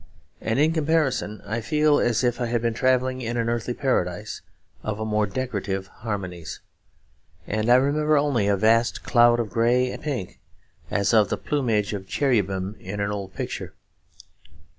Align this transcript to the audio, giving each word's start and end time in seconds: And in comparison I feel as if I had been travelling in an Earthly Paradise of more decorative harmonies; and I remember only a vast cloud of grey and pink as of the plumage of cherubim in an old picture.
And 0.41 0.57
in 0.57 0.73
comparison 0.73 1.43
I 1.45 1.61
feel 1.61 1.99
as 1.99 2.23
if 2.23 2.41
I 2.41 2.47
had 2.47 2.59
been 2.63 2.73
travelling 2.73 3.21
in 3.21 3.37
an 3.37 3.49
Earthly 3.49 3.75
Paradise 3.75 4.41
of 4.81 4.97
more 4.97 5.27
decorative 5.27 5.85
harmonies; 6.01 6.59
and 7.45 7.69
I 7.69 7.75
remember 7.75 8.17
only 8.17 8.47
a 8.47 8.57
vast 8.57 9.03
cloud 9.03 9.39
of 9.39 9.51
grey 9.51 9.91
and 9.91 10.01
pink 10.01 10.39
as 10.89 11.13
of 11.13 11.29
the 11.29 11.37
plumage 11.37 11.93
of 11.93 12.07
cherubim 12.07 12.77
in 12.79 12.99
an 12.99 13.11
old 13.11 13.35
picture. 13.35 13.75